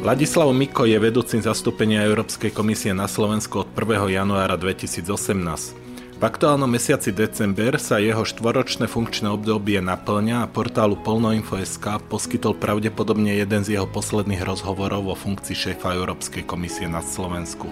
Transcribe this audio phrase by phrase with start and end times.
[0.00, 4.08] Ladislav Miko je vedúcim zastúpenia Európskej komisie na Slovensku od 1.
[4.08, 5.04] januára 2018.
[6.16, 13.44] V aktuálnom mesiaci december sa jeho štvoročné funkčné obdobie naplňa a portálu Polnoinfo.sk poskytol pravdepodobne
[13.44, 17.68] jeden z jeho posledných rozhovorov o funkcii šéfa Európskej komisie na Slovensku.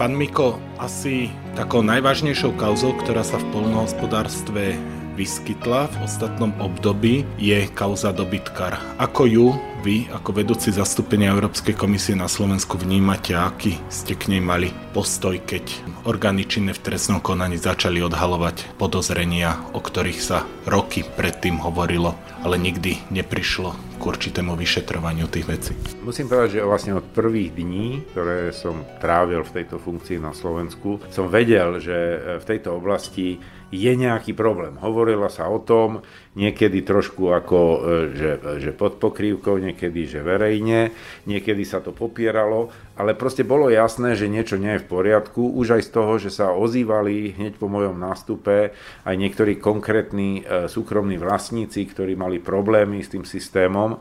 [0.00, 4.80] Pán Miko, asi takou najvážnejšou kauzou, ktorá sa v polnohospodárstve
[5.14, 8.80] vyskytla v ostatnom období, je kauza dobytkar.
[8.96, 9.46] Ako ju
[9.82, 15.34] vy, ako vedúci zastúpenia Európskej komisie na Slovensku, vnímate, aký ste k nej mali postoj,
[15.42, 15.74] keď
[16.06, 22.14] orgány činné v trestnom konaní začali odhalovať podozrenia, o ktorých sa roky predtým hovorilo,
[22.46, 25.72] ale nikdy neprišlo k určitému vyšetrovaniu tých vecí.
[26.02, 31.02] Musím povedať, že vlastne od prvých dní, ktoré som trávil v tejto funkcii na Slovensku,
[31.10, 31.98] som vedel, že
[32.38, 33.42] v tejto oblasti
[33.72, 34.76] je nejaký problém.
[34.76, 36.04] Hovorilo sa o tom,
[36.36, 37.78] niekedy trošku ako, e,
[38.12, 40.92] že, že pod pokrývkou, niekedy, že verejne,
[41.24, 42.68] niekedy sa to popieralo,
[43.00, 46.28] ale proste bolo jasné, že niečo nie je v poriadku, už aj z toho, že
[46.28, 48.76] sa ozývali hneď po mojom nástupe
[49.08, 53.96] aj niektorí konkrétni e, súkromní vlastníci, ktorí mali problémy s tým systémom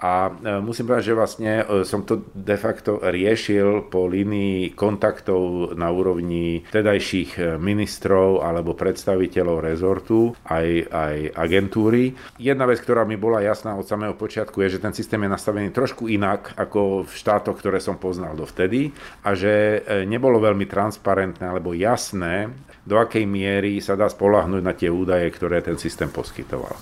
[0.00, 5.72] a e, musím povedať, že vlastne e, som to de facto riešil po línii kontaktov
[5.76, 12.16] na úrovni tedajších e, ministrov alebo predstaviteľov rezortu, aj, aj agentúry.
[12.40, 15.68] Jedna vec, ktorá mi bola jasná od samého počiatku, je, že ten systém je nastavený
[15.68, 21.76] trošku inak ako v štátoch, ktoré som poznal dovtedy a že nebolo veľmi transparentné alebo
[21.76, 22.48] jasné,
[22.84, 26.72] do akej miery sa dá spolahnúť na tie údaje, ktoré ten systém poskytoval.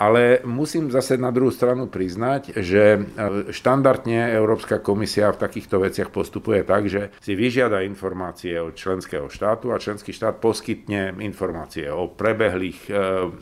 [0.00, 3.00] Ale musím zase na druhú stranu priznať, že e,
[3.52, 9.70] štandardne Európska komisia v takýchto veciach postupuje tak, že si vyžiada informácie od členského štátu
[9.70, 12.92] a členský štát poskytne informácie o prebehlých e,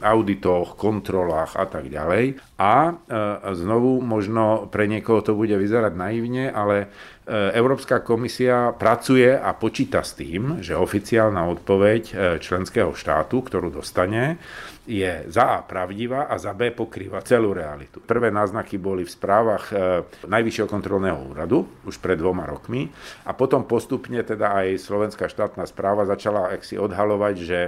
[0.02, 2.42] auditoch, kontrolách a tak ďalej.
[2.58, 2.92] A e,
[3.54, 6.90] znovu možno pre niekoho to bude vyzerať naivne, ale
[7.30, 14.34] Európska komisia pracuje a počíta s tým, že oficiálna odpoveď e, členského štátu, ktorú dostane,
[14.90, 18.02] je za A pravdivá a za B pokrýva celú realitu.
[18.02, 22.90] Prvé náznaky boli v správach e, Najvyššieho kontrolného úradu už pred dvoma rokmi
[23.22, 27.58] a potom postupne teda aj Slovenská štátna správa začala si odhalovať, že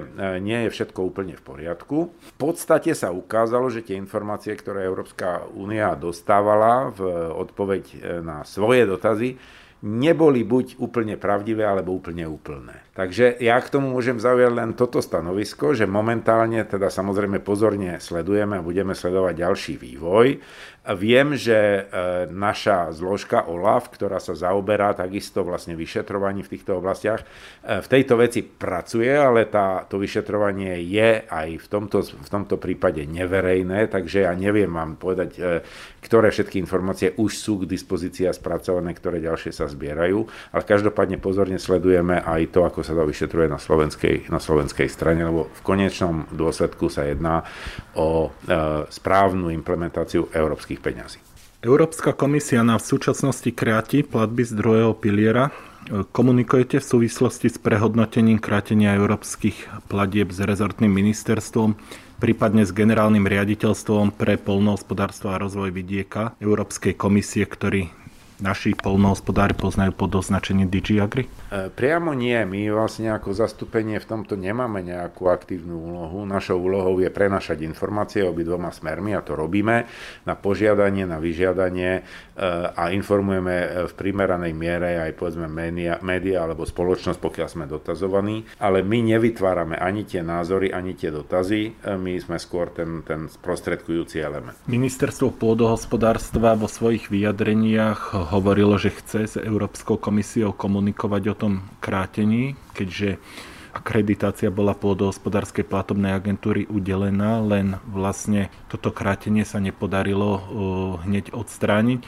[0.42, 1.98] nie je všetko úplne v poriadku.
[2.10, 7.00] V podstate sa ukázalo, že tie informácie, ktoré Európska únia dostávala v
[7.38, 7.84] odpoveď
[8.20, 9.38] na svoje dotazy,
[9.82, 12.86] neboli buď úplne pravdivé, alebo úplne úplné.
[12.94, 18.62] Takže ja k tomu môžem zaujať len toto stanovisko, že momentálne teda samozrejme pozorne sledujeme
[18.62, 20.38] a budeme sledovať ďalší vývoj.
[20.82, 21.80] Viem, že e,
[22.26, 27.22] naša zložka OLAF, ktorá sa zaoberá takisto vlastne vyšetrovaním v týchto oblastiach,
[27.62, 32.58] e, v tejto veci pracuje, ale tá, to vyšetrovanie je aj v tomto, v tomto
[32.58, 35.62] prípade neverejné, takže ja neviem vám povedať, e,
[36.02, 40.18] ktoré všetky informácie už sú k dispozícii a spracované, ktoré ďalšie sa zbierajú,
[40.50, 45.22] ale každopádne pozorne sledujeme aj to, ako sa to vyšetruje na slovenskej, na slovenskej strane,
[45.30, 47.46] lebo v konečnom dôsledku sa jedná
[47.94, 48.34] o
[48.88, 51.20] správnu implementáciu európskych peňazí.
[51.62, 55.54] Európska komisia na v súčasnosti kráti platby z druhého piliera.
[56.10, 61.78] Komunikujete v súvislosti s prehodnotením krátenia európskych platieb s rezortným ministerstvom,
[62.18, 67.90] prípadne s generálnym riaditeľstvom pre polnohospodárstvo a rozvoj vidieka Európskej komisie, ktorý
[68.42, 71.30] naši polnohospodári poznajú pod označením DigiAgri?
[71.48, 72.34] E, priamo nie.
[72.42, 76.26] My vlastne ako zastúpenie v tomto nemáme nejakú aktívnu úlohu.
[76.26, 79.86] Našou úlohou je prenašať informácie obidvoma smermi a to robíme
[80.26, 82.42] na požiadanie, na vyžiadanie e,
[82.74, 88.42] a informujeme e, v primeranej miere aj povedzme média, média alebo spoločnosť, pokiaľ sme dotazovaní.
[88.58, 91.78] Ale my nevytvárame ani tie názory, ani tie dotazy.
[91.94, 94.56] My sme skôr ten, ten sprostredkujúci element.
[94.66, 102.56] Ministerstvo pôdohospodárstva vo svojich vyjadreniach hovorilo, že chce s Európskou komisiou komunikovať o tom krátení,
[102.72, 103.20] keďže
[103.72, 110.30] akreditácia bola pôdohospodárskej platobnej agentúry udelená, len vlastne toto krátenie sa nepodarilo
[111.02, 112.00] hneď odstrániť.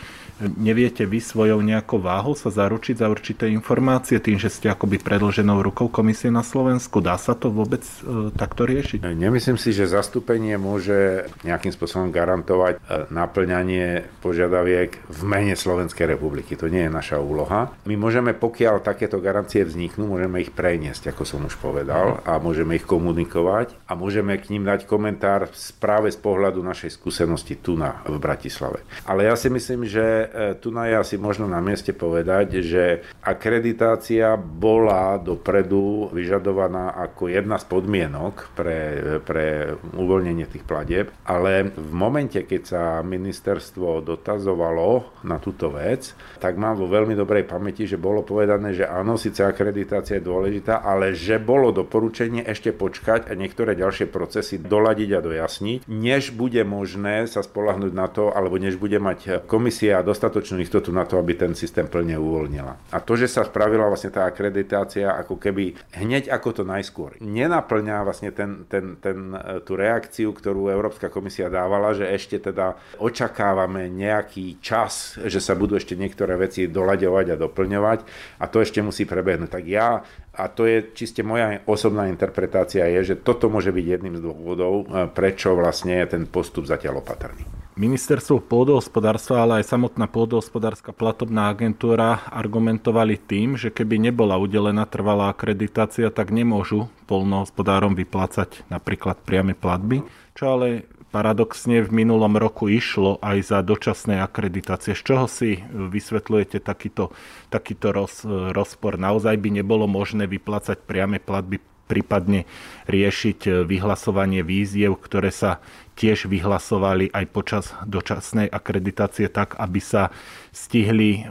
[0.45, 5.63] Neviete vy svojou nejakou váhou sa zaručiť za určité informácie tým, že ste akoby predlženou
[5.63, 6.99] rukou komisie na Slovensku?
[6.99, 9.07] Dá sa to vôbec uh, takto riešiť?
[9.15, 16.59] Nemyslím si, že zastúpenie môže nejakým spôsobom garantovať uh, naplňanie požiadaviek v mene Slovenskej republiky.
[16.59, 17.71] To nie je naša úloha.
[17.87, 22.43] My môžeme, pokiaľ takéto garancie vzniknú, môžeme ich preniesť, ako som už už povedal a
[22.43, 25.47] môžeme ich komunikovať a môžeme k ním dať komentár
[25.79, 28.83] práve z pohľadu našej skúsenosti tu na, v Bratislave.
[29.07, 30.27] Ale ja si myslím, že e,
[30.59, 37.63] tu na je asi možno na mieste povedať, že akreditácia bola dopredu vyžadovaná ako jedna
[37.63, 38.79] z podmienok pre,
[39.23, 46.59] pre uvoľnenie tých platieb, ale v momente, keď sa ministerstvo dotazovalo na túto vec, tak
[46.59, 51.15] mám vo veľmi dobrej pamäti, že bolo povedané, že áno, síce akreditácia je dôležitá, ale
[51.15, 57.29] že bolo doporučenie ešte počkať a niektoré ďalšie procesy doladiť a dojasniť, než bude možné
[57.29, 61.53] sa spolahnuť na to, alebo než bude mať komisia dostatočnú istotu na to, aby ten
[61.53, 62.97] systém plne uvoľnila.
[62.97, 67.97] A to, že sa spravila vlastne tá akreditácia ako keby hneď ako to najskôr, nenaplňa
[68.01, 69.37] vlastne ten, ten, ten,
[69.69, 75.77] tú reakciu, ktorú Európska komisia dávala, že ešte teda očakávame nejaký čas, že sa budú
[75.77, 77.99] ešte niektoré veci doľaďovať a doplňovať
[78.41, 79.51] a to ešte musí prebehnúť.
[79.51, 80.01] Tak ja
[80.35, 84.75] a to je čiste moja osobná interpretácia, je, že toto môže byť jedným z dôvodov,
[84.85, 87.47] e, prečo vlastne je ten postup zatiaľ opatrný.
[87.75, 95.35] Ministerstvo pôdohospodárstva, ale aj samotná pôdohospodárska platobná agentúra argumentovali tým, že keby nebola udelená trvalá
[95.35, 100.07] akreditácia, tak nemôžu polnohospodárom vyplácať napríklad priame platby,
[100.39, 104.99] čo ale paradoxne v minulom roku išlo aj za dočasné akreditácie.
[104.99, 107.15] Z čoho si vysvetľujete takýto,
[107.55, 108.99] takýto roz, rozpor?
[108.99, 112.49] Naozaj by nebolo možné vyplácať priame platby, prípadne
[112.89, 115.61] riešiť vyhlasovanie víziev, ktoré sa
[115.95, 120.11] tiež vyhlasovali aj počas dočasnej akreditácie tak, aby sa
[120.51, 121.31] stihli e,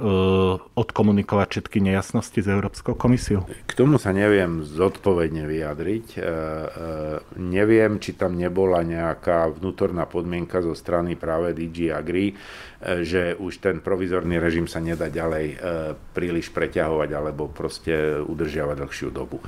[0.76, 3.44] odkomunikovať všetky nejasnosti s Európskou komisiou?
[3.68, 6.08] K tomu sa neviem zodpovedne vyjadriť.
[6.16, 6.26] E, e,
[7.40, 12.36] neviem, či tam nebola nejaká vnútorná podmienka zo strany práve DG Agri,
[12.84, 15.56] že už ten provizorný režim sa nedá ďalej
[16.12, 19.40] príliš preťahovať alebo proste udržiavať dlhšiu dobu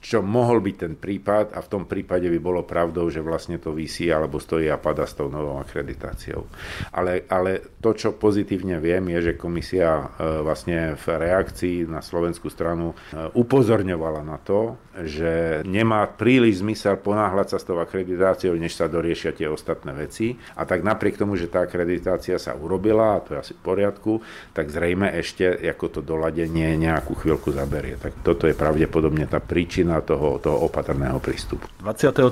[0.00, 3.76] čo mohol byť ten prípad a v tom prípade by bolo pravdou, že vlastne to
[3.76, 6.48] vysí alebo stojí a pada s tou novou akreditáciou.
[6.96, 12.48] Ale, ale to, čo pozitívne viem, je, že komisia e, vlastne v reakcii na slovenskú
[12.48, 18.76] stranu e, upozorňovala na to, že nemá príliš zmysel ponáhľať sa s tou akreditáciou, než
[18.76, 20.36] sa doriešia tie ostatné veci.
[20.56, 24.12] A tak napriek tomu, že tá akreditácia sa urobila, a to je asi v poriadku,
[24.52, 27.96] tak zrejme ešte ako to doladenie nejakú chvíľku zaberie.
[27.96, 31.66] Tak toto je pravdepodobne tá príčina príčina toho, toho opatrného prístupu.
[31.82, 32.30] 23.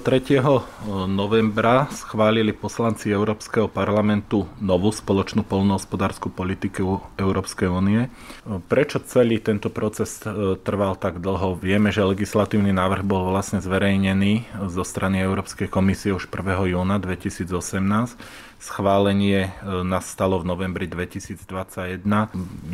[1.10, 8.06] novembra schválili poslanci Európskeho parlamentu novú spoločnú polnohospodárskú politiku Európskej únie.
[8.70, 11.58] Prečo celý tento proces e, trval tak dlho?
[11.58, 16.70] Vieme, že legislatívny návrh bol vlastne zverejnený zo strany Európskej komisie už 1.
[16.70, 17.50] júna 2018
[18.58, 19.54] schválenie
[19.86, 22.02] nastalo v novembri 2021.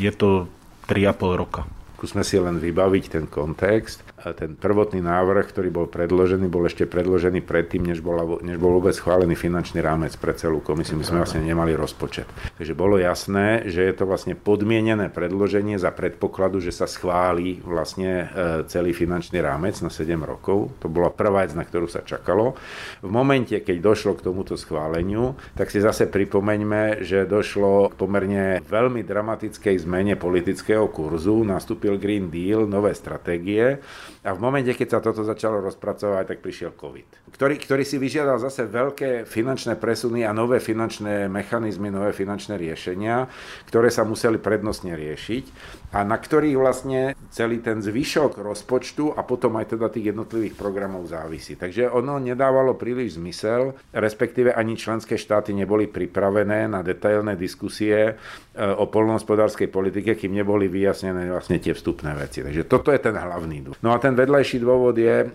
[0.01, 0.49] Je to
[0.89, 1.69] 3,5 roka.
[2.05, 7.45] Skúsme si len vybaviť ten kontext ten prvotný návrh, ktorý bol predložený, bol ešte predložený
[7.45, 10.97] predtým, než, bola, než bol vôbec schválený finančný rámec pre celú komisiu.
[10.97, 12.25] My sme vlastne nemali rozpočet.
[12.57, 18.13] Takže bolo jasné, že je to vlastne podmienené predloženie za predpokladu, že sa schváli vlastne
[18.25, 18.27] e,
[18.73, 20.73] celý finančný rámec na 7 rokov.
[20.81, 22.55] To bola prvá vec, na ktorú sa čakalo.
[23.03, 28.63] V momente, keď došlo k tomuto schváleniu, tak si zase pripomeňme, že došlo k pomerne
[28.63, 31.43] veľmi dramatickej zmene politického kurzu.
[31.43, 33.83] Nastúpil Green Deal, nové stratégie
[34.23, 38.39] a v momente, keď sa toto začalo rozpracovať, tak prišiel COVID, ktorý, ktorý si vyžiadal
[38.39, 43.27] zase veľké finančné presuny a nové finančné mechanizmy, nové finančné riešenia,
[43.67, 45.45] ktoré sa museli prednostne riešiť
[45.95, 51.07] a na ktorých vlastne celý ten zvyšok rozpočtu a potom aj teda tých jednotlivých programov
[51.07, 51.55] závisí.
[51.55, 58.13] Takže ono nedávalo príliš zmysel, respektíve ani členské štáty neboli pripravené na detailné diskusie e,
[58.59, 62.43] o polnohospodárskej politike, kým neboli vyjasnené vlastne tie vstupné veci.
[62.43, 63.79] Takže toto je ten hlavný dôvod.
[63.79, 65.29] No a ten vedľajší dôvod je, e,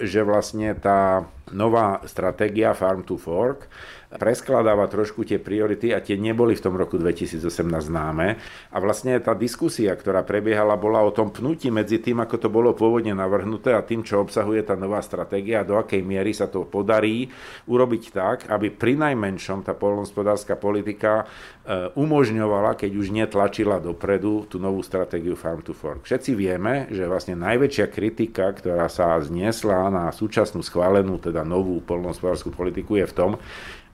[0.00, 3.68] že vlastne tá nová stratégia Farm to Fork
[4.16, 7.46] preskladáva trošku tie priority a tie neboli v tom roku 2018
[7.86, 8.40] známe.
[8.72, 12.72] A vlastne tá diskusia, ktorá prebiehala, bola o tom pnutí medzi tým, ako to bolo
[12.74, 16.66] pôvodne navrhnuté a tým, čo obsahuje tá nová stratégia a do akej miery sa to
[16.66, 17.28] podarí
[17.68, 24.56] urobiť tak, aby pri najmenšom tá polnospodárska politika e, umožňovala, keď už netlačila dopredu tú
[24.58, 26.08] novú stratégiu Farm to Fork.
[26.08, 32.50] Všetci vieme, že vlastne najväčšia kritika, ktorá sa zniesla na súčasnú schválenú, teda novú polnospodárskú
[32.50, 33.30] politiku je v tom,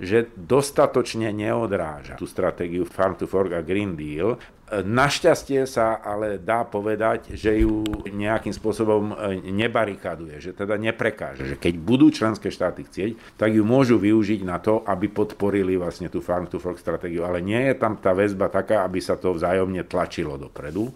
[0.02, 4.34] že dostatočne neodráža tú stratégiu Farm to Fork a Green Deal,
[4.80, 11.56] Našťastie sa ale dá povedať, že ju nejakým spôsobom e, nebarikaduje, že teda neprekáže, že
[11.60, 16.24] keď budú členské štáty chcieť, tak ju môžu využiť na to, aby podporili vlastne tú
[16.24, 19.84] farm to fork stratégiu, ale nie je tam tá väzba taká, aby sa to vzájomne
[19.84, 20.88] tlačilo dopredu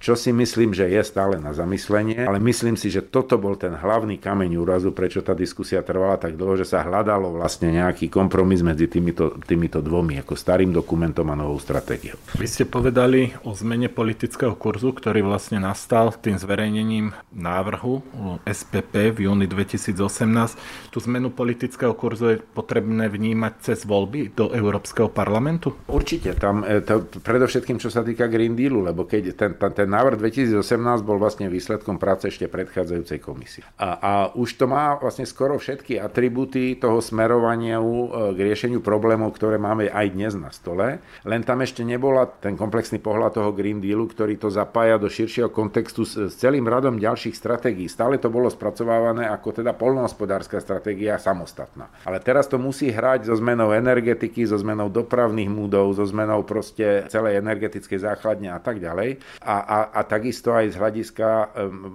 [0.00, 3.76] čo si myslím, že je stále na zamyslenie, ale myslím si, že toto bol ten
[3.76, 8.64] hlavný kameň úrazu, prečo tá diskusia trvala tak dlho, že sa hľadalo vlastne nejaký kompromis
[8.64, 12.16] medzi týmito, týmito dvomi, ako starým dokumentom a novou stratégiou.
[12.40, 18.00] Vy ste povedali o zmene politického kurzu, ktorý vlastne nastal tým zverejnením návrhu
[18.46, 20.92] SPP v júni 2018.
[20.94, 25.74] Tú zmenu politického kurzu je potrebné vnímať cez voľby do Európskeho parlamentu?
[25.90, 29.88] Určite, tam e, to, predovšetkým čo sa týka Green Dealu, lebo keď ten, ten, ten
[29.90, 30.62] návrh 2018
[31.02, 33.66] bol vlastne výsledkom práce ešte predchádzajúcej komisie.
[33.76, 39.34] A, a už to má vlastne skoro všetky atributy toho smerovania e, k riešeniu problémov,
[39.34, 41.02] ktoré máme aj dnes na stole.
[41.26, 45.50] Len tam ešte nebola ten komplexný pohľad toho Green Dealu, ktorý to zapája do širšieho
[45.50, 47.90] kontextu s, s celým radom ďalších stratégií.
[47.90, 51.90] Stále to bolo spracovávané ako teda polnohospodárska stratégia samostatná.
[52.06, 57.10] Ale teraz to musí hrať so zmenou energetiky, so zmenou dopravných múdov, so zmenou proste
[57.10, 59.18] celej energetickej základne a tak ďalej.
[59.42, 61.28] A, a a, takisto aj z hľadiska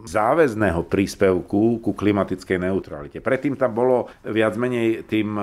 [0.09, 3.19] záväzného príspevku ku klimatickej neutralite.
[3.21, 5.37] Predtým tam bolo viac menej tým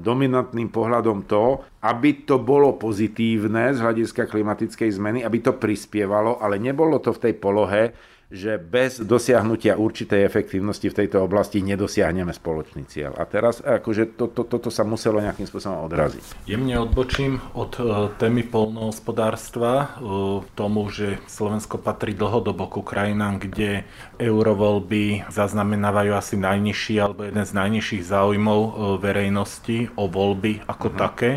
[0.00, 6.60] dominantným pohľadom to, aby to bolo pozitívne z hľadiska klimatickej zmeny, aby to prispievalo, ale
[6.60, 7.96] nebolo to v tej polohe,
[8.30, 13.18] že bez dosiahnutia určitej efektívnosti v tejto oblasti nedosiahneme spoločný cieľ.
[13.18, 16.46] A teraz akože to, to, toto sa muselo nejakým spôsobom odraziť.
[16.46, 23.82] Jemne odbočím od uh, témy polnohospodárstva uh, tomu, že Slovensko patrí dlhodobo ku krajinám, kde
[24.22, 28.72] eurovoľby zaznamenávajú asi najnižší alebo jeden z najnižších záujmov uh,
[29.02, 31.02] verejnosti o voľby ako uh-huh.
[31.02, 31.30] také.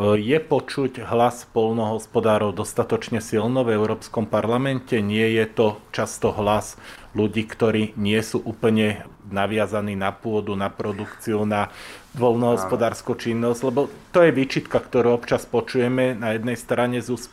[0.00, 5.02] Je počuť hlas polnohospodárov dostatočne silno v Európskom parlamente?
[5.02, 6.80] Nie je to často hlas
[7.12, 11.70] ľudí, ktorí nie sú úplne naviazaní na pôdu, na produkciu, na
[12.18, 17.30] voľnohospodárskú činnosť, lebo to je výčitka, ktorú občas počujeme na jednej strane z úst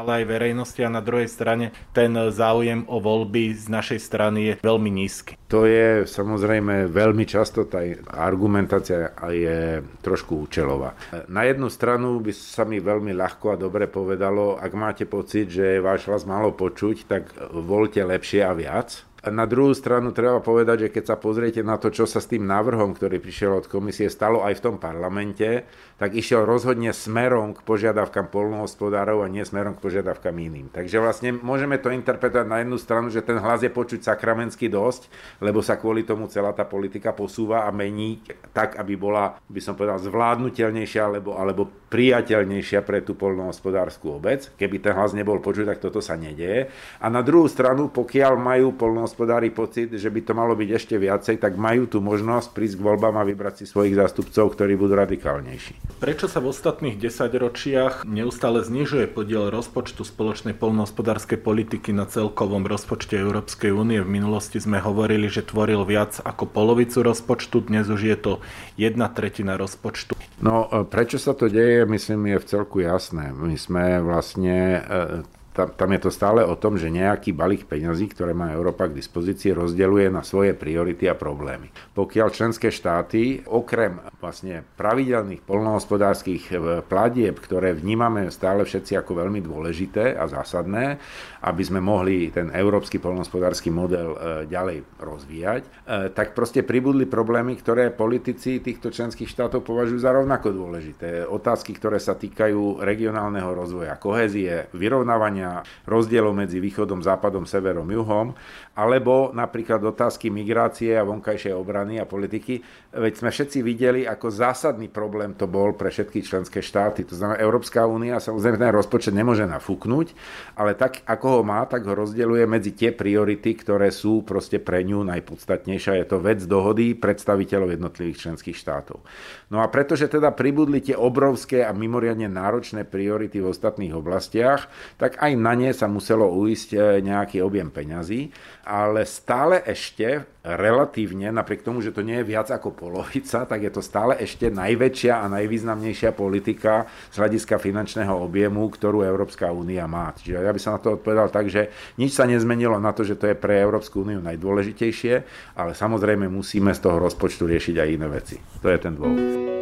[0.00, 4.54] ale aj verejnosti a na druhej strane ten záujem o voľby z našej strany je
[4.64, 5.36] veľmi nízky.
[5.52, 10.96] To je samozrejme veľmi často tá argumentácia je trošku účelová.
[11.28, 15.84] Na jednu stranu by sa mi veľmi ľahko a dobre povedalo, ak máte pocit, že
[15.84, 20.92] váš hlas malo počuť, tak voľte lepšie a viac na druhú stranu treba povedať, že
[20.98, 24.42] keď sa pozriete na to, čo sa s tým návrhom, ktorý prišiel od komisie, stalo
[24.42, 25.62] aj v tom parlamente,
[25.94, 30.66] tak išiel rozhodne smerom k požiadavkám polnohospodárov a nie smerom k požiadavkám iným.
[30.74, 35.06] Takže vlastne môžeme to interpretovať na jednu stranu, že ten hlas je počuť sakramensky dosť,
[35.38, 39.78] lebo sa kvôli tomu celá tá politika posúva a mení tak, aby bola, by som
[39.78, 44.50] povedal, zvládnutelnejšia alebo, alebo priateľnejšia pre tú polnohospodárskú obec.
[44.58, 46.72] Keby ten hlas nebol počuť, tak toto sa nedieje.
[46.98, 48.74] A na druhú stranu, pokiaľ majú
[49.12, 52.84] polnohospodári pocit, že by to malo byť ešte viacej, tak majú tu možnosť prísť k
[52.88, 56.00] voľbám a vybrať si svojich zástupcov, ktorí budú radikálnejší.
[56.00, 63.20] Prečo sa v ostatných desaťročiach neustále znižuje podiel rozpočtu spoločnej polnohospodárskej politiky na celkovom rozpočte
[63.20, 64.00] Európskej únie?
[64.00, 68.32] V minulosti sme hovorili, že tvoril viac ako polovicu rozpočtu, dnes už je to
[68.80, 70.16] jedna tretina rozpočtu.
[70.40, 73.30] No, prečo sa to deje, myslím, je v celku jasné.
[73.36, 78.08] My sme vlastne e, tam, tam je to stále o tom, že nejaký balík peňazí,
[78.08, 81.68] ktoré má Európa k dispozícii, rozdeľuje na svoje priority a problémy.
[81.92, 89.44] Pokiaľ členské štáty, okrem vlastne pravidelných polnohospodárských eh, platieb, ktoré vnímame stále všetci ako veľmi
[89.44, 90.96] dôležité a zásadné,
[91.44, 94.18] aby sme mohli ten európsky polnohospodársky model eh,
[94.48, 100.48] ďalej rozvíjať, eh, tak proste pribudli problémy, ktoré politici týchto členských štátov považujú za rovnako
[100.48, 101.28] dôležité.
[101.28, 108.34] Otázky, ktoré sa týkajú regionálneho rozvoja, kohézie, vyrovnávania riešenia rozdielov medzi východom, západom, severom, juhom,
[108.72, 112.62] alebo napríklad otázky migrácie a vonkajšej obrany a politiky.
[112.94, 117.04] Veď sme všetci videli, ako zásadný problém to bol pre všetky členské štáty.
[117.08, 120.14] To znamená, Európska únia samozrejme ten rozpočet nemôže nafúknuť,
[120.56, 124.86] ale tak, ako ho má, tak ho rozdeľuje medzi tie priority, ktoré sú proste pre
[124.86, 126.00] ňu najpodstatnejšia.
[126.00, 129.04] Je to vec dohody predstaviteľov jednotlivých členských štátov.
[129.52, 135.20] No a pretože teda pribudli tie obrovské a mimoriadne náročné priority v ostatných oblastiach, tak
[135.20, 141.62] aj na ne sa muselo uísť e, nejaký objem peňazí, ale stále ešte relatívne, napriek
[141.62, 145.30] tomu, že to nie je viac ako polovica, tak je to stále ešte najväčšia a
[145.30, 150.10] najvýznamnejšia politika z hľadiska finančného objemu, ktorú Európska únia má.
[150.18, 153.14] Čiže ja by som na to odpovedal tak, že nič sa nezmenilo na to, že
[153.14, 155.14] to je pre Európsku úniu najdôležitejšie,
[155.54, 158.36] ale samozrejme musíme z toho rozpočtu riešiť aj iné veci.
[158.62, 159.61] To je ten dôvod.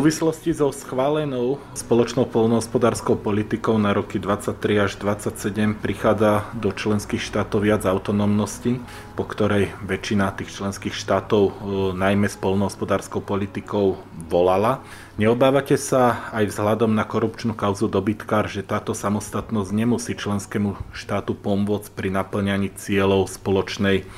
[0.00, 7.68] Súvislosti so schválenou spoločnou polnohospodárskou politikou na roky 23 až 27 prichádza do členských štátov
[7.68, 8.80] viac autonómnosti,
[9.12, 11.52] po ktorej väčšina tých členských štátov e,
[12.00, 14.80] najmä s polnohospodárskou politikou volala.
[15.20, 21.92] Neobávate sa aj vzhľadom na korupčnú kauzu dobytkár, že táto samostatnosť nemusí členskému štátu pomôcť
[21.92, 24.08] pri naplňaní cieľov spoločnej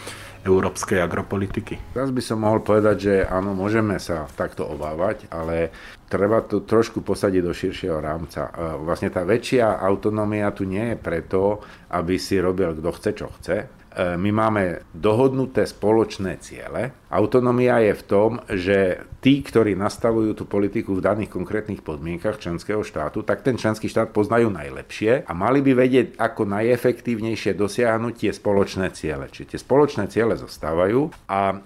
[0.43, 1.79] európskej agropolitiky?
[1.95, 5.71] Teraz by som mohol povedať, že áno, môžeme sa takto obávať, ale
[6.11, 8.51] treba to trošku posadiť do širšieho rámca.
[8.51, 13.27] E, vlastne tá väčšia autonómia tu nie je preto, aby si robil kto chce, čo
[13.41, 16.97] chce, my máme dohodnuté spoločné ciele.
[17.13, 22.81] Autonómia je v tom, že tí, ktorí nastavujú tú politiku v daných konkrétnych podmienkach členského
[22.81, 28.33] štátu, tak ten členský štát poznajú najlepšie a mali by vedieť, ako najefektívnejšie dosiahnuť tie
[28.33, 29.29] spoločné ciele.
[29.29, 31.57] Čiže tie spoločné ciele zostávajú a e,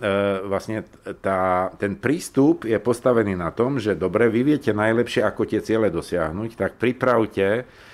[0.51, 0.83] vlastne
[1.23, 5.95] tá, ten prístup je postavený na tom, že dobre, vy viete najlepšie, ako tie ciele
[5.95, 7.86] dosiahnuť, tak pripravte E,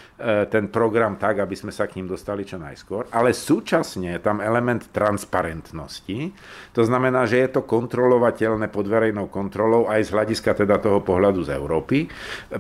[0.49, 4.39] ten program tak, aby sme sa k ním dostali čo najskôr, ale súčasne je tam
[4.39, 6.31] element transparentnosti,
[6.71, 11.43] to znamená, že je to kontrolovateľné pod verejnou kontrolou aj z hľadiska teda toho pohľadu
[11.43, 12.07] z Európy,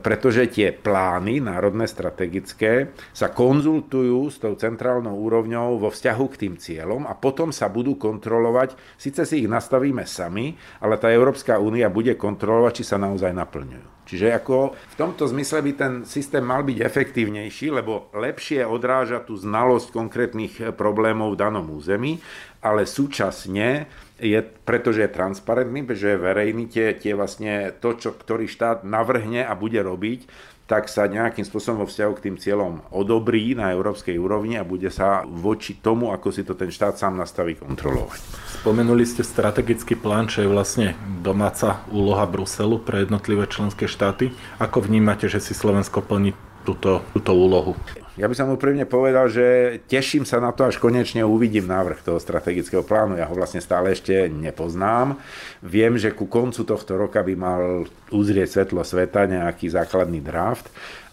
[0.03, 6.55] pretože tie plány národné strategické sa konzultujú s tou centrálnou úrovňou vo vzťahu k tým
[6.59, 11.87] cieľom a potom sa budú kontrolovať, síce si ich nastavíme sami, ale tá Európska únia
[11.87, 14.02] bude kontrolovať, či sa naozaj naplňujú.
[14.03, 19.39] Čiže ako v tomto zmysle by ten systém mal byť efektívnejší, lebo lepšie odráža tú
[19.39, 22.19] znalosť konkrétnych problémov v danom území,
[22.63, 23.87] ale súčasne
[24.23, 29.43] je, pretože je transparentný, pretože je verejný, tie, tie vlastne to, čo ktorý štát navrhne
[29.43, 30.27] a bude robiť,
[30.67, 34.89] tak sa nejakým spôsobom vo vzťahu k tým cieľom odobrí na európskej úrovni a bude
[34.89, 38.21] sa voči tomu, ako si to ten štát sám nastaví, kontrolovať.
[38.63, 44.31] Spomenuli ste strategický plán, čo je vlastne domáca úloha Bruselu pre jednotlivé členské štáty.
[44.63, 47.75] Ako vnímate, že si Slovensko plní túto, túto úlohu?
[48.13, 52.21] Ja by som úprimne povedal, že teším sa na to, až konečne uvidím návrh toho
[52.21, 53.17] strategického plánu.
[53.17, 55.17] Ja ho vlastne stále ešte nepoznám.
[55.65, 60.69] Viem, že ku koncu tohto roka by mal uzrieť svetlo sveta nejaký základný draft.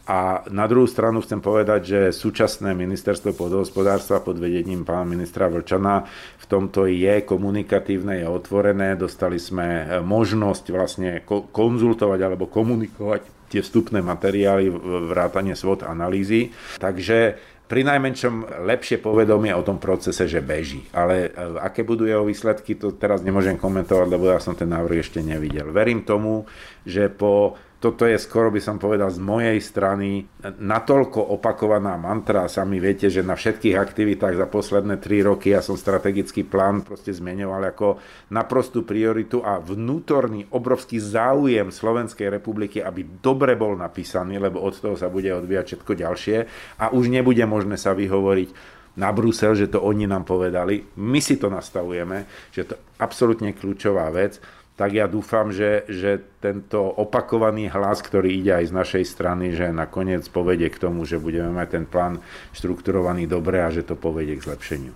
[0.10, 6.10] A na druhú stranu chcem povedať, že súčasné ministerstvo podhospodárstva pod vedením pána ministra Vlčana
[6.42, 8.98] v tomto je komunikatívne, je otvorené.
[8.98, 14.74] Dostali sme možnosť vlastne konzultovať alebo komunikovať tie vstupné materiály,
[15.14, 16.50] vrátanie svod analýzy.
[16.82, 17.38] Takže
[17.70, 20.90] pri najmenšom lepšie povedomie o tom procese, že beží.
[20.90, 25.06] Ale e, aké budú jeho výsledky, to teraz nemôžem komentovať, lebo ja som ten návrh
[25.06, 25.70] ešte nevidel.
[25.70, 26.50] Verím tomu,
[26.82, 32.52] že po toto je skoro by som povedal z mojej strany natoľko opakovaná mantra.
[32.52, 37.16] Sami viete, že na všetkých aktivitách za posledné 3 roky ja som strategický plán proste
[37.16, 37.88] zmenoval ako
[38.36, 45.00] naprostú prioritu a vnútorný obrovský záujem Slovenskej republiky, aby dobre bol napísaný, lebo od toho
[45.00, 46.38] sa bude odvíjať všetko ďalšie
[46.84, 50.84] a už nebude možné sa vyhovoriť na Brusel, že to oni nám povedali.
[51.00, 54.44] My si to nastavujeme, že to je absolútne kľúčová vec
[54.80, 59.76] tak ja dúfam, že, že tento opakovaný hlas, ktorý ide aj z našej strany, že
[59.76, 62.24] nakoniec povedie k tomu, že budeme mať ten plán
[62.56, 64.96] štrukturovaný dobre a že to povedie k zlepšeniu.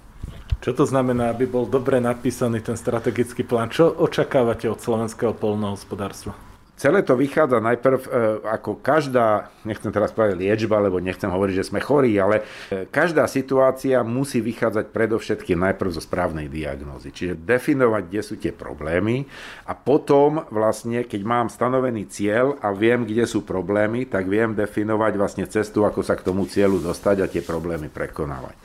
[0.63, 3.67] Čo to znamená, aby bol dobre napísaný ten strategický plán?
[3.67, 6.52] Čo očakávate od slovenského polnohospodárstva?
[6.73, 8.09] Celé to vychádza najprv e,
[8.49, 13.29] ako každá, nechcem teraz povedať liečba, lebo nechcem hovoriť, že sme chorí, ale e, každá
[13.29, 17.13] situácia musí vychádzať predovšetkým najprv zo správnej diagnózy.
[17.13, 19.21] Čiže definovať, kde sú tie problémy
[19.69, 25.13] a potom vlastne, keď mám stanovený cieľ a viem, kde sú problémy, tak viem definovať
[25.13, 28.57] vlastne cestu, ako sa k tomu cieľu dostať a tie problémy prekonávať.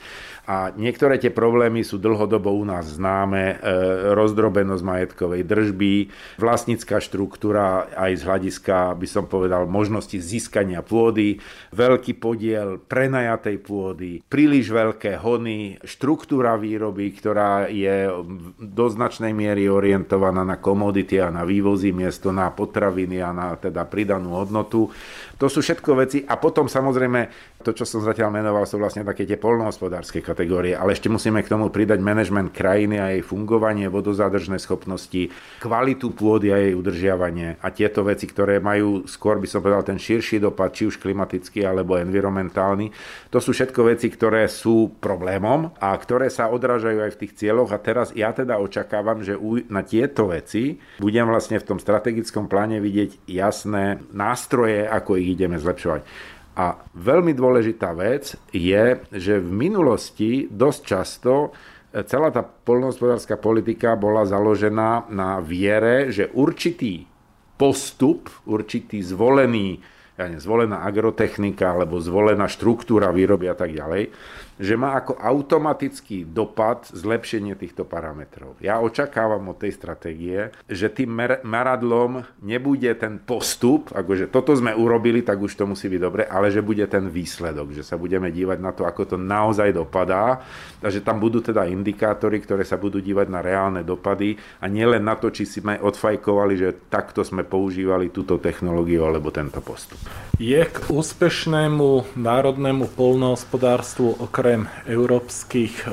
[0.49, 3.77] A niektoré tie problémy sú dlhodobo u nás známe, e,
[4.17, 6.09] rozdrobenosť majetkovej držby,
[6.41, 11.37] vlastnícka štruktúra aj z hľadiska, by som povedal, možnosti získania pôdy,
[11.69, 18.09] veľký podiel prenajatej pôdy, príliš veľké hony, štruktúra výroby, ktorá je
[18.57, 23.85] do značnej miery orientovaná na komodity a na vývozy miesto na potraviny a na teda
[23.85, 24.89] pridanú hodnotu.
[25.37, 29.29] To sú všetko veci a potom samozrejme to, čo som zatiaľ menoval, sú vlastne také
[29.29, 30.38] tie polnohospodárske kategórie,
[30.77, 36.53] ale ešte musíme k tomu pridať manažment krajiny a jej fungovanie, vodozádržné schopnosti, kvalitu pôdy
[36.53, 40.71] a jej udržiavanie a tieto veci, ktoré majú skôr by som povedal ten širší dopad,
[40.71, 42.93] či už klimatický alebo environmentálny.
[43.33, 47.75] To sú všetko veci, ktoré sú problémom a ktoré sa odrážajú aj v tých cieľoch
[47.75, 49.35] a teraz ja teda očakávam, že
[49.67, 55.57] na tieto veci budem vlastne v tom strategickom pláne vidieť jasné nástroje, ako ich ideme
[55.57, 56.37] zlepšovať.
[56.59, 63.95] A veľmi dôležitá vec je, že v minulosti dosť často e, celá tá poľnohospodárska politika
[63.95, 67.07] bola založená na viere, že určitý
[67.55, 69.79] postup, určitý zvolený
[70.19, 74.11] ja neviem, zvolená agrotechnika alebo zvolená štruktúra výroby a tak ďalej,
[74.59, 78.59] že má ako automatický dopad zlepšenie týchto parametrov.
[78.59, 84.75] Ja očakávam od tej stratégie, že tým mer- meradlom nebude ten postup, akože toto sme
[84.75, 88.27] urobili, tak už to musí byť dobre, ale že bude ten výsledok, že sa budeme
[88.35, 90.43] dívať na to, ako to naozaj dopadá
[90.83, 95.07] a že tam budú teda indikátory, ktoré sa budú dívať na reálne dopady a nielen
[95.07, 100.03] na to, či si sme odfajkovali, že takto sme používali túto technológiu alebo tento postup.
[100.35, 105.87] Je k úspešnému národnému polnohospodárstvu okrem okrem európskych e,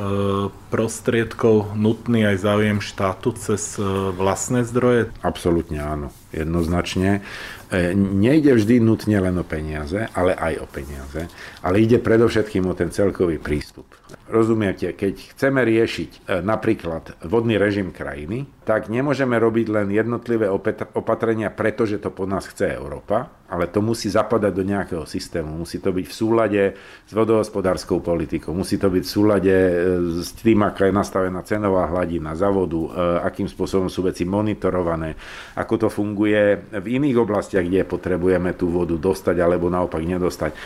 [0.72, 3.84] prostriedkov nutný aj záujem štátu cez e,
[4.16, 5.12] vlastné zdroje?
[5.20, 7.20] Absolútne áno, jednoznačne.
[7.66, 11.26] E, nejde vždy nutne len o peniaze, ale aj o peniaze,
[11.66, 13.90] ale ide predovšetkým o ten celkový prístup.
[14.30, 20.50] Rozumiete, keď chceme riešiť napríklad vodný režim krajiny, tak nemôžeme robiť len jednotlivé
[20.94, 25.62] opatrenia, pretože to po nás chce Európa, ale to musí zapadať do nejakého systému.
[25.62, 26.62] Musí to byť v súlade
[27.06, 29.74] s vodohospodárskou politikou, musí to byť v súlade e,
[30.18, 32.88] s tým, aká je nastavená cenová hladina za vodu, e,
[33.22, 35.14] akým spôsobom sú veci monitorované,
[35.54, 40.52] ako to funguje v iných oblastiach, kde potrebujeme tú vodu dostať alebo naopak nedostať.
[40.52, 40.58] E,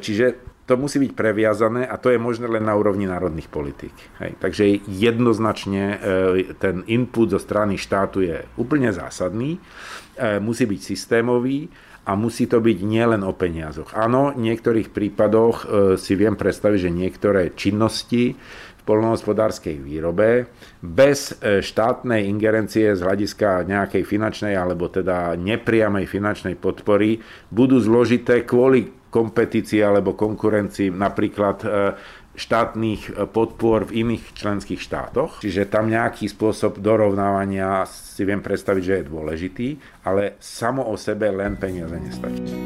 [0.00, 0.26] čiže
[0.64, 3.92] to musí byť previazané a to je možné len na úrovni národných politík.
[4.22, 4.40] Hej.
[4.40, 5.96] Takže jednoznačne e,
[6.56, 11.68] ten input zo strany štátu je úplne zásadný, e, musí byť systémový
[12.04, 13.96] a musí to byť nielen o peniazoch.
[13.96, 15.64] Áno, v niektorých prípadoch
[15.96, 18.36] si viem predstaviť, že niektoré činnosti
[18.84, 20.48] polnohospodárskej výrobe
[20.84, 29.04] bez štátnej ingerencie z hľadiska nejakej finančnej alebo teda nepriamej finančnej podpory budú zložité kvôli
[29.14, 31.68] kompetícii alebo konkurencii napríklad e,
[32.34, 35.38] štátnych e, podpor v iných členských štátoch.
[35.38, 39.68] Čiže tam nejaký spôsob dorovnávania si viem predstaviť, že je dôležitý,
[40.02, 42.58] ale samo o sebe len peniaze nestačí.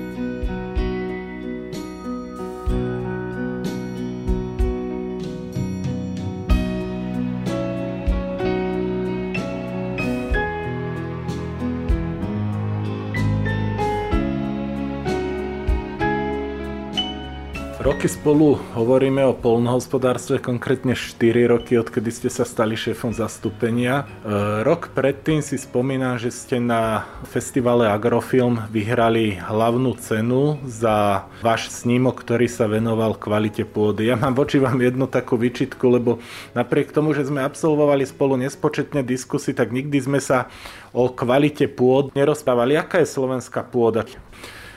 [17.89, 24.05] Roky spolu hovoríme o polnohospodárstve, konkrétne 4 roky, odkedy ste sa stali šéfom zastúpenia.
[24.05, 31.73] E, rok predtým si spomínam, že ste na festivale Agrofilm vyhrali hlavnú cenu za váš
[31.73, 34.13] snímok, ktorý sa venoval kvalite pôdy.
[34.13, 36.21] Ja mám voči vám jednu takú vyčitku, lebo
[36.53, 40.53] napriek tomu, že sme absolvovali spolu nespočetne diskusy, tak nikdy sme sa
[40.93, 42.77] o kvalite pôd nerozprávali.
[42.77, 44.05] Aká je slovenská pôda?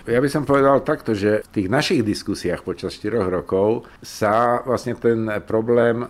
[0.09, 4.97] Ja by som povedal takto, že v tých našich diskusiách počas 4 rokov sa vlastne
[4.97, 6.09] ten problém e, e,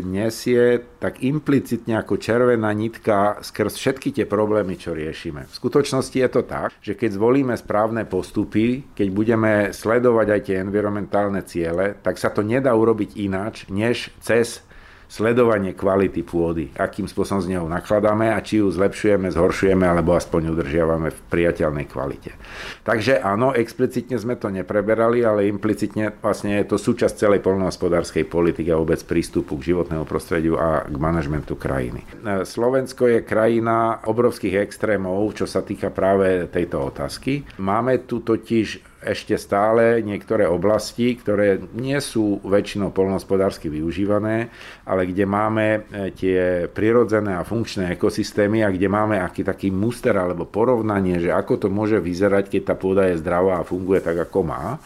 [0.00, 5.52] nesie tak implicitne ako červená nitka skrz všetky tie problémy, čo riešime.
[5.52, 10.56] V skutočnosti je to tak, že keď zvolíme správne postupy, keď budeme sledovať aj tie
[10.64, 14.65] environmentálne ciele, tak sa to nedá urobiť ináč, než cez
[15.06, 20.52] sledovanie kvality pôdy, akým spôsobom s ňou nakladáme a či ju zlepšujeme, zhoršujeme alebo aspoň
[20.52, 22.34] udržiavame v priateľnej kvalite.
[22.82, 28.70] Takže áno, explicitne sme to nepreberali, ale implicitne vlastne je to súčasť celej poľnohospodárskej politiky
[28.74, 32.02] a vôbec prístupu k životnému prostrediu a k manažmentu krajiny.
[32.46, 37.46] Slovensko je krajina obrovských extrémov, čo sa týka práve tejto otázky.
[37.62, 44.50] Máme tu totiž ešte stále niektoré oblasti, ktoré nie sú väčšinou polnohospodársky využívané,
[44.82, 50.18] ale kde máme e, tie prirodzené a funkčné ekosystémy a kde máme aký taký muster
[50.18, 54.18] alebo porovnanie, že ako to môže vyzerať, keď tá pôda je zdravá a funguje tak,
[54.26, 54.82] ako má.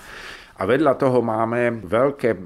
[0.60, 2.36] A vedľa toho máme veľké,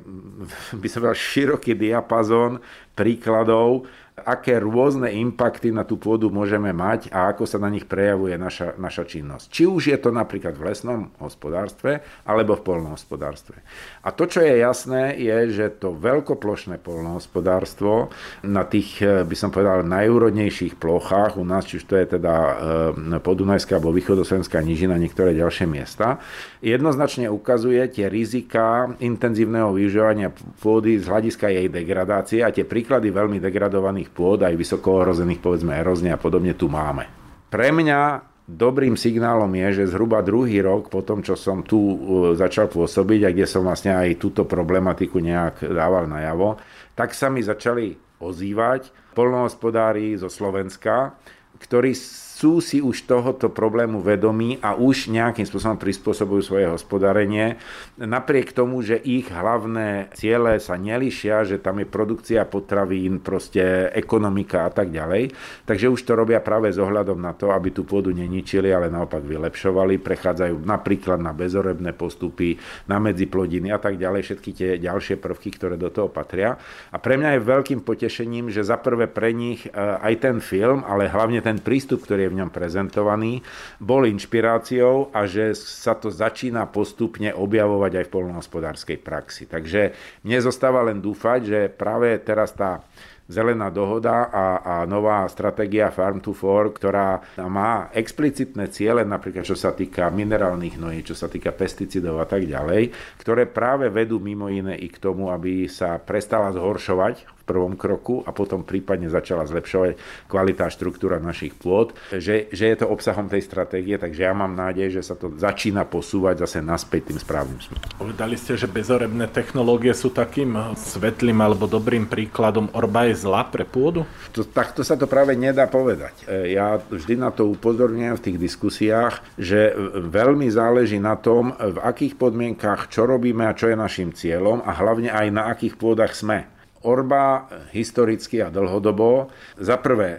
[0.79, 2.63] by som povedal, široký diapazón
[2.95, 8.39] príkladov, aké rôzne impakty na tú pôdu môžeme mať a ako sa na nich prejavuje
[8.39, 9.51] naša, naša činnosť.
[9.51, 13.59] Či už je to napríklad v lesnom hospodárstve alebo v polnohospodárstve.
[14.07, 18.15] A to, čo je jasné, je, že to veľkoplošné polnohospodárstvo
[18.47, 22.35] na tých, eh, by som povedal, najúrodnejších plochách u nás, či už to je teda
[22.35, 26.23] eh, Podunajská alebo Východoslovenská nížina, niektoré ďalšie miesta,
[26.63, 30.31] jednoznačne ukazuje tie rizika intenzívneho využívania
[30.63, 35.41] pôdy z hľadiska jej degradácie a tie príklady veľmi degradovaných ohrozených pôd, aj vysoko ohrozených,
[35.41, 37.09] povedzme erozne a podobne tu máme.
[37.49, 41.97] Pre mňa Dobrým signálom je, že zhruba druhý rok po tom, čo som tu e,
[42.37, 46.61] začal pôsobiť a kde som vlastne aj túto problematiku nejak dával najavo,
[46.93, 51.17] tak sa mi začali ozývať polnohospodári zo Slovenska,
[51.57, 51.97] ktorí
[52.35, 57.63] sú si už tohoto problému vedomí a už nejakým spôsobom prispôsobujú svoje hospodárenie.
[57.95, 64.67] Napriek tomu, že ich hlavné ciele sa nelišia, že tam je produkcia potravín, proste ekonomika
[64.67, 65.31] a tak ďalej.
[65.63, 69.23] Takže už to robia práve s ohľadom na to, aby tú pôdu neničili, ale naopak
[69.23, 70.03] vylepšovali.
[70.03, 72.59] Prechádzajú napríklad na bezorebné postupy,
[72.91, 76.59] na medziplodiny a tak ďalej, všetky tie ďalšie prvky, ktoré do toho patria.
[76.91, 80.83] A pre mňa je veľkým potešením, že za prvé pre nich e, aj ten film,
[80.83, 83.41] ale hlavne ten prístup, ktorý je v ňom prezentovaný,
[83.79, 89.47] bol inšpiráciou a že sa to začína postupne objavovať aj v polnohospodárskej praxi.
[89.47, 89.95] Takže
[90.27, 92.83] mne zostáva len dúfať, že práve teraz tá
[93.25, 99.57] zelená dohoda a, a nová stratégia Farm to Fork, ktorá má explicitné ciele, napríklad čo
[99.57, 104.53] sa týka minerálnych hnojí, čo sa týka pesticidov a tak ďalej, ktoré práve vedú mimo
[104.53, 110.01] iné i k tomu, aby sa prestala zhoršovať prvom kroku a potom prípadne začala zlepšovať
[110.27, 114.57] kvalita a štruktúra našich pôd, že, že je to obsahom tej stratégie, takže ja mám
[114.57, 117.85] nádej, že sa to začína posúvať zase naspäť tým správnym smerom.
[118.01, 123.69] Povedali ste, že bezorebné technológie sú takým svetlým alebo dobrým príkladom orba je zla pre
[123.69, 124.09] pôdu?
[124.33, 126.25] To, takto sa to práve nedá povedať.
[126.25, 129.77] E, ja vždy na to upozorňujem v tých diskusiách, že
[130.09, 134.73] veľmi záleží na tom, v akých podmienkach, čo robíme a čo je našim cieľom a
[134.73, 136.54] hlavne aj na akých pôdach sme.
[136.85, 139.33] Orba historicky a dlhodobo.
[139.57, 140.19] Za prvé, e,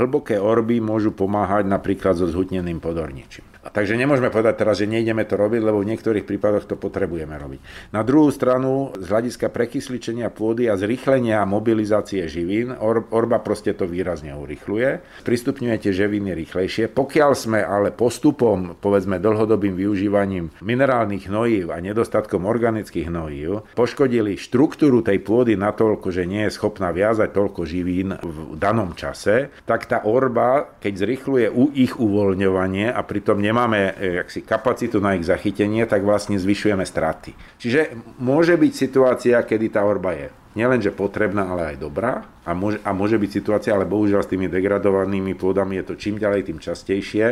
[0.00, 3.44] hlboké orby môžu pomáhať napríklad so zhutneným podorničím.
[3.58, 7.90] Takže nemôžeme povedať teraz, že nejdeme to robiť, lebo v niektorých prípadoch to potrebujeme robiť.
[7.90, 13.90] Na druhú stranu, z hľadiska prekysličenia pôdy a zrýchlenia mobilizácie živín, or, orba proste to
[13.90, 15.02] výrazne urychluje.
[15.26, 16.86] Pristupňujete živiny rýchlejšie.
[16.94, 25.02] Pokiaľ sme ale postupom, povedzme dlhodobým využívaním minerálnych hnojív a nedostatkom organických hnojív poškodili štruktúru
[25.02, 30.06] tej pôdy natoľko, že nie je schopná viazať toľko živín v danom čase, tak tá
[30.06, 35.82] orba, keď zrychluje ich uvoľňovanie a pritom nemá nemáme e, jaksi, kapacitu na ich zachytenie,
[35.90, 37.34] tak vlastne zvyšujeme straty.
[37.58, 42.80] Čiže môže byť situácia, kedy tá orba je nielenže potrebná, ale aj dobrá a môže,
[42.80, 46.58] a môže byť situácia, ale bohužiaľ s tými degradovanými pôdami je to čím ďalej, tým
[46.64, 47.26] častejšie,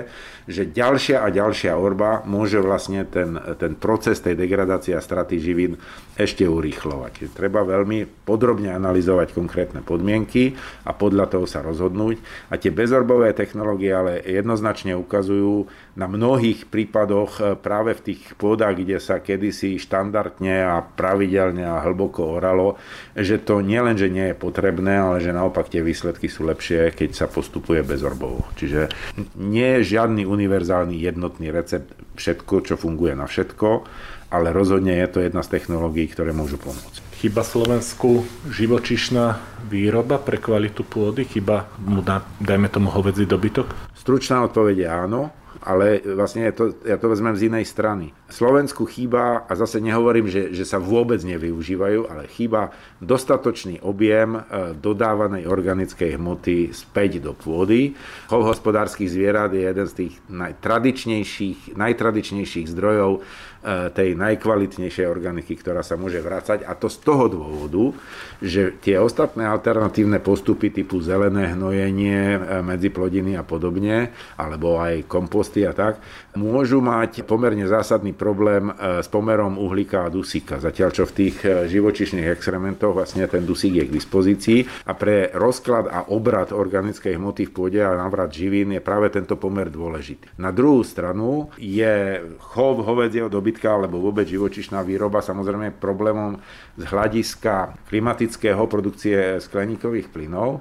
[0.45, 5.81] že ďalšia a ďalšia orba môže vlastne ten, ten proces tej degradácie a straty živín
[6.21, 7.33] ešte urýchlovať.
[7.33, 10.53] Treba veľmi podrobne analyzovať konkrétne podmienky
[10.85, 12.21] a podľa toho sa rozhodnúť.
[12.53, 18.77] A tie bezorbové technológie ale jednoznačne ukazujú na mnohých prípadoch e, práve v tých pôdach,
[18.77, 22.77] kde sa kedysi štandardne a pravidelne a hlboko oralo,
[23.17, 27.11] že to nielen, že nie je potrebné, ale že naopak tie výsledky sú lepšie, keď
[27.15, 28.47] sa postupuje bez orbov.
[28.59, 28.91] Čiže
[29.39, 33.87] nie je žiadny univerzálny jednotný recept všetko, čo funguje na všetko,
[34.35, 36.99] ale rozhodne je to jedna z technológií, ktoré môžu pomôcť.
[37.17, 39.41] Chyba Slovensku živočišná
[39.73, 41.25] výroba pre kvalitu pôdy?
[41.25, 42.05] Chyba mu,
[42.43, 43.73] dajme tomu, hovedzí dobytok?
[43.97, 45.23] Stručná odpoveď je áno
[45.67, 48.15] ale vlastne to, ja to vezmem z inej strany.
[48.31, 52.71] Slovensku chýba, a zase nehovorím, že, že sa vôbec nevyužívajú, ale chýba
[53.03, 54.41] dostatočný objem e,
[54.79, 57.99] dodávanej organickej hmoty späť do pôdy.
[58.31, 63.27] Chov hospodárskych zvierat je jeden z tých najtradičnejších, najtradičnejších zdrojov
[63.67, 66.63] tej najkvalitnejšej organiky, ktorá sa môže vrácať.
[66.63, 67.99] A to z toho dôvodu,
[68.39, 75.67] že tie ostatné alternatívne postupy typu zelené hnojenie, e, medziplodiny a podobne, alebo aj komposty
[75.67, 75.99] a tak,
[76.37, 80.61] môžu mať pomerne zásadný problém e, s pomerom uhlíka a dusíka.
[80.61, 85.89] Zatiaľ čo v tých živočišných exkrementoch vlastne ten dusík je k dispozícii a pre rozklad
[85.89, 90.37] a obrad organickej hmoty v pôde a navrat živín je práve tento pomer dôležitý.
[90.37, 92.21] Na druhú stranu je
[92.53, 96.37] chov hovedzieho dobytka alebo vôbec živočišná výroba samozrejme problémom
[96.77, 100.61] z hľadiska klimatického produkcie skleníkových plynov,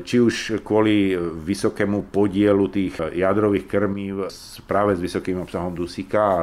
[0.00, 1.12] či už kvôli
[1.44, 4.32] vysokému podielu tých jadrových krmív
[4.64, 6.40] práve s vysokým obsahom dusíka a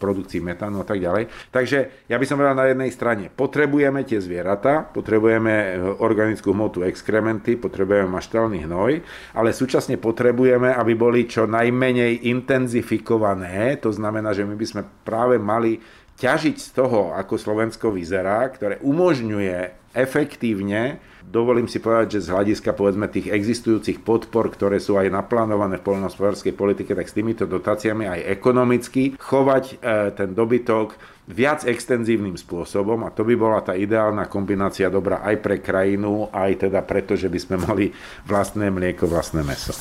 [0.00, 1.28] produkcii metánu a tak ďalej.
[1.52, 7.60] Takže ja by som povedal na jednej strane, potrebujeme tie zvieratá, potrebujeme organickú hmotu exkrementy,
[7.60, 8.92] potrebujeme maštálny hnoj,
[9.36, 15.36] ale súčasne potrebujeme, aby boli čo najmenej intenzifikované, to znamená, že my by sme práve
[15.36, 15.84] mali
[16.16, 22.70] ťažiť z toho, ako Slovensko vyzerá, ktoré umožňuje efektívne, dovolím si povedať, že z hľadiska
[22.78, 28.06] povedzme tých existujúcich podpor, ktoré sú aj naplánované v poľnohospodárskej politike, tak s týmito dotáciami
[28.06, 29.74] aj ekonomicky chovať e,
[30.14, 30.94] ten dobytok
[31.26, 36.70] viac extenzívnym spôsobom a to by bola tá ideálna kombinácia dobrá aj pre krajinu, aj
[36.70, 37.90] teda preto, že by sme mali
[38.30, 39.74] vlastné mlieko, vlastné meso.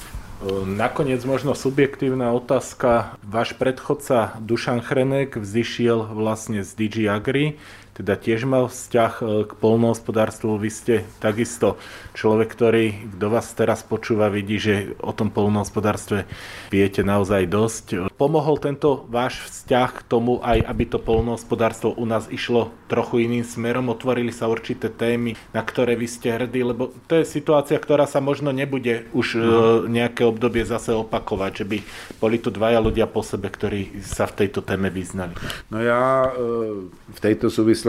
[0.68, 3.16] Nakoniec možno subjektívna otázka.
[3.24, 7.56] Váš predchodca Dušan Chrenek vzýšiel vlastne z DG Agri,
[7.94, 10.58] teda tiež mal vzťah e, k polnohospodárstvu.
[10.58, 11.78] Vy ste takisto
[12.18, 12.86] človek, ktorý,
[13.18, 16.26] kto vás teraz počúva, vidí, že o tom polnohospodárstve
[16.74, 17.86] viete naozaj dosť.
[18.18, 23.46] Pomohol tento váš vzťah k tomu aj, aby to polnohospodárstvo u nás išlo trochu iným
[23.46, 23.94] smerom?
[23.94, 28.18] Otvorili sa určité témy, na ktoré vy ste hrdí, lebo to je situácia, ktorá sa
[28.18, 29.40] možno nebude už e,
[29.86, 31.78] nejaké obdobie zase opakovať, že by
[32.18, 35.38] boli tu dvaja ľudia po sebe, ktorí sa v tejto téme vyznali.
[35.70, 37.83] No ja e, v tejto súvislosti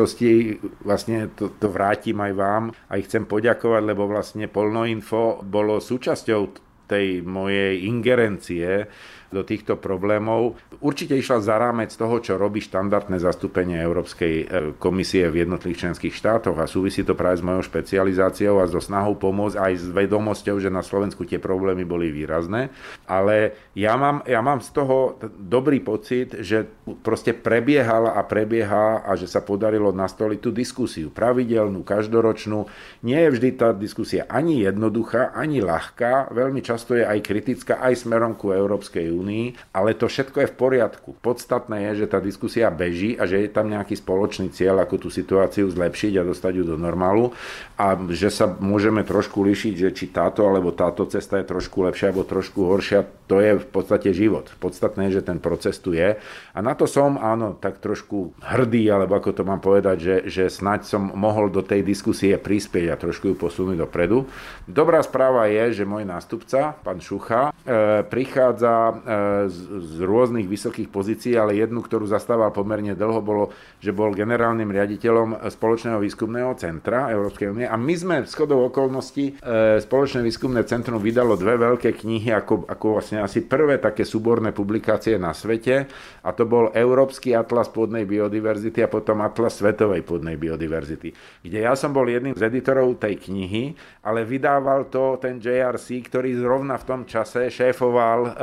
[0.82, 2.64] vlastne to, to vrátim aj vám.
[2.90, 6.40] Aj chcem poďakovať, lebo vlastne Polnoinfo bolo súčasťou
[6.84, 8.86] tej mojej ingerencie
[9.34, 10.54] do týchto problémov.
[10.78, 14.44] Určite išla za rámec toho, čo robí štandardné zastúpenie Európskej e,
[14.78, 19.18] komisie v jednotlivých členských štátoch a súvisí to práve s mojou špecializáciou a so snahou
[19.18, 22.70] pomôcť aj s vedomosťou, že na Slovensku tie problémy boli výrazné.
[23.10, 26.70] Ale ja mám, ja mám z toho dobrý pocit, že
[27.02, 32.68] proste prebiehala a prebieha a že sa podarilo nastoliť tú diskusiu pravidelnú, každoročnú.
[33.02, 38.04] Nie je vždy tá diskusia ani jednoduchá, ani ľahká, veľmi často je aj kritická aj
[38.04, 41.16] smerom ku Európskej únii únii, ale to všetko je v poriadku.
[41.24, 45.08] Podstatné je, že tá diskusia beží a že je tam nejaký spoločný cieľ, ako tú
[45.08, 47.32] situáciu zlepšiť a dostať ju do normálu
[47.80, 52.12] a že sa môžeme trošku lišiť, že či táto alebo táto cesta je trošku lepšia
[52.12, 54.52] alebo trošku horšia, to je v podstate život.
[54.60, 56.20] Podstatné je, že ten proces tu je
[56.52, 60.44] a na to som, áno, tak trošku hrdý, alebo ako to mám povedať, že, že
[60.52, 64.28] snaď som mohol do tej diskusie prispieť a trošku ju posunúť dopredu.
[64.68, 69.03] Dobrá správa je, že môj nástupca, pán Šucha, e, prichádza
[69.48, 73.44] z, z rôznych vysokých pozícií, ale jednu, ktorú zastával pomerne dlho, bolo,
[73.78, 77.66] že bol generálnym riaditeľom Spoločného výskumného centra Európskej únie.
[77.68, 82.84] A my sme shodou okolností e, Spoločné výskumné centrum vydalo dve veľké knihy ako, ako
[83.00, 85.86] vlastne asi prvé také súborné publikácie na svete.
[86.24, 91.12] A to bol Európsky atlas pôdnej biodiverzity a potom Atlas svetovej pôdnej biodiverzity,
[91.44, 96.36] kde ja som bol jedným z editorov tej knihy, ale vydával to ten JRC, ktorý
[96.40, 98.36] zrovna v tom čase šéfoval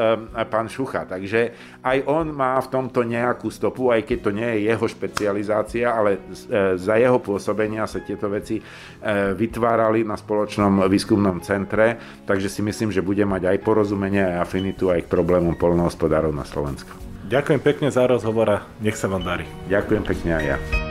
[0.51, 1.07] pán Šucha.
[1.07, 5.87] Takže aj on má v tomto nejakú stopu, aj keď to nie je jeho špecializácia,
[5.87, 8.63] ale e, za jeho pôsobenia sa tieto veci e,
[9.31, 11.95] vytvárali na spoločnom výskumnom centre,
[12.27, 16.43] takže si myslím, že bude mať aj porozumenie a afinitu aj k problémom polnohospodárov na
[16.43, 16.91] Slovensku.
[17.31, 19.47] Ďakujem pekne za rozhovor a nech sa vám darí.
[19.71, 20.90] Ďakujem pekne aj ja.